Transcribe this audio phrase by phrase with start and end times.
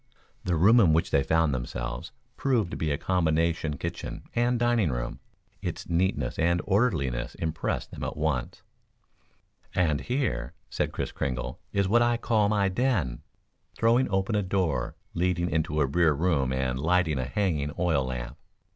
[0.43, 4.89] The room in which they found themselves, proved to be a combination kitchen and dining
[4.89, 5.19] room.
[5.61, 8.63] Its neatness and orderliness impressed them at once.
[9.75, 13.21] "And here," said Kris Kringle, "is what I call my den,"
[13.77, 18.37] throwing open a door leading into a rear room and lighting a hanging oil lamp.